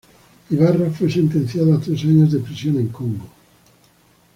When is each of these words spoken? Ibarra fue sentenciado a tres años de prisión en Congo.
Ibarra 0.49 0.89
fue 0.89 1.11
sentenciado 1.11 1.75
a 1.75 1.79
tres 1.79 2.01
años 2.05 2.31
de 2.31 2.39
prisión 2.39 2.77
en 2.77 2.87
Congo. 2.87 3.27